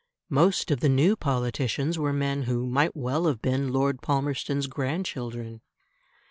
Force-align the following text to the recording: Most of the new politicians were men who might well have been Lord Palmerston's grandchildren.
Most 0.31 0.71
of 0.71 0.79
the 0.79 0.89
new 0.89 1.15
politicians 1.15 1.99
were 1.99 2.11
men 2.11 2.41
who 2.49 2.65
might 2.65 2.95
well 2.95 3.27
have 3.27 3.39
been 3.39 3.71
Lord 3.71 4.01
Palmerston's 4.01 4.65
grandchildren. 4.65 5.61